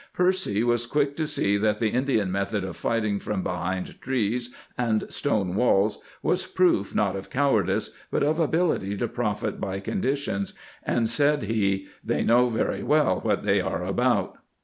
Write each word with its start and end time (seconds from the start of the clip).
Percy 0.13 0.63
was 0.63 0.87
quick 0.87 1.15
to 1.17 1.27
see 1.27 1.57
that 1.57 1.77
the 1.77 1.89
Indian 1.89 2.31
method 2.31 2.63
of 2.63 2.75
fighting 2.75 3.19
from 3.19 3.43
behind 3.43 4.01
trees 4.01 4.49
and 4.75 5.03
stone 5.13 5.53
walls 5.53 5.99
was 6.23 6.43
proof 6.43 6.95
not 6.95 7.15
of 7.15 7.29
cowardice, 7.29 7.91
but 8.09 8.23
of 8.23 8.39
ability 8.39 8.97
to 8.97 9.07
profit 9.07 9.59
by 9.61 9.79
conditions; 9.79 10.55
and, 10.81 11.07
said 11.07 11.43
he," 11.43 11.85
they 12.03 12.23
know 12.23 12.49
very 12.49 12.81
well 12.81 13.19
what 13.19 13.43
they 13.43 13.61
are 13.61 13.85
about." 13.85 14.39